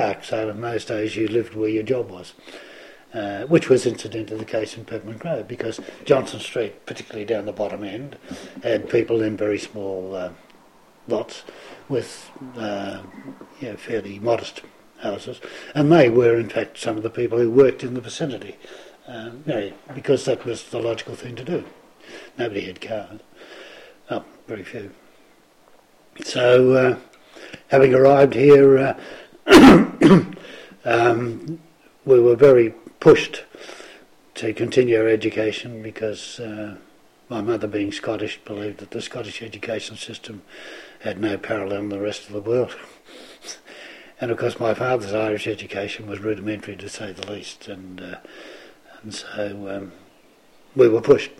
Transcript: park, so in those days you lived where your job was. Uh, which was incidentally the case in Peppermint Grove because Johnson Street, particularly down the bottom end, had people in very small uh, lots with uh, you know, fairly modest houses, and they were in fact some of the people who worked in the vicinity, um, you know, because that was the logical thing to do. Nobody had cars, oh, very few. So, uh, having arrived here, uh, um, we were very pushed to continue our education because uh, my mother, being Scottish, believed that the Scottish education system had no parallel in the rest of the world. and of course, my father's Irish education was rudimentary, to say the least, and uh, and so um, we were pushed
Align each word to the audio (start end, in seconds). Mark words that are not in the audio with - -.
park, 0.00 0.24
so 0.24 0.48
in 0.48 0.60
those 0.60 0.84
days 0.84 1.16
you 1.16 1.28
lived 1.28 1.54
where 1.54 1.68
your 1.68 1.82
job 1.82 2.10
was. 2.10 2.34
Uh, 3.12 3.42
which 3.46 3.68
was 3.68 3.86
incidentally 3.86 4.38
the 4.38 4.44
case 4.44 4.76
in 4.76 4.84
Peppermint 4.84 5.18
Grove 5.18 5.48
because 5.48 5.80
Johnson 6.04 6.38
Street, 6.38 6.86
particularly 6.86 7.24
down 7.24 7.44
the 7.44 7.52
bottom 7.52 7.82
end, 7.82 8.16
had 8.62 8.88
people 8.88 9.20
in 9.20 9.36
very 9.36 9.58
small 9.58 10.14
uh, 10.14 10.30
lots 11.08 11.42
with 11.88 12.30
uh, 12.56 13.02
you 13.60 13.70
know, 13.70 13.76
fairly 13.76 14.20
modest 14.20 14.62
houses, 15.00 15.40
and 15.74 15.90
they 15.90 16.08
were 16.08 16.38
in 16.38 16.48
fact 16.48 16.78
some 16.78 16.96
of 16.96 17.02
the 17.02 17.10
people 17.10 17.36
who 17.36 17.50
worked 17.50 17.82
in 17.82 17.94
the 17.94 18.00
vicinity, 18.00 18.56
um, 19.08 19.42
you 19.44 19.54
know, 19.54 19.72
because 19.92 20.24
that 20.26 20.44
was 20.44 20.62
the 20.70 20.78
logical 20.78 21.16
thing 21.16 21.34
to 21.34 21.44
do. 21.44 21.64
Nobody 22.38 22.60
had 22.60 22.80
cars, 22.80 23.18
oh, 24.08 24.24
very 24.46 24.62
few. 24.62 24.92
So, 26.22 26.74
uh, 26.74 26.98
having 27.68 27.92
arrived 27.92 28.34
here, 28.34 28.78
uh, 28.78 29.00
um, 30.84 31.60
we 32.04 32.20
were 32.20 32.36
very 32.36 32.70
pushed 33.00 33.44
to 34.34 34.52
continue 34.52 34.98
our 34.98 35.08
education 35.08 35.82
because 35.82 36.40
uh, 36.40 36.76
my 37.28 37.40
mother, 37.40 37.68
being 37.68 37.92
Scottish, 37.92 38.40
believed 38.44 38.78
that 38.78 38.90
the 38.90 39.00
Scottish 39.00 39.42
education 39.42 39.96
system 39.96 40.42
had 41.00 41.20
no 41.20 41.38
parallel 41.38 41.80
in 41.80 41.88
the 41.88 42.00
rest 42.00 42.26
of 42.26 42.32
the 42.32 42.40
world. 42.40 42.76
and 44.20 44.30
of 44.30 44.38
course, 44.38 44.58
my 44.58 44.74
father's 44.74 45.14
Irish 45.14 45.46
education 45.46 46.06
was 46.06 46.20
rudimentary, 46.20 46.76
to 46.76 46.88
say 46.88 47.12
the 47.12 47.30
least, 47.30 47.68
and 47.68 48.00
uh, 48.00 48.16
and 49.02 49.14
so 49.14 49.68
um, 49.70 49.92
we 50.74 50.88
were 50.88 51.00
pushed 51.00 51.38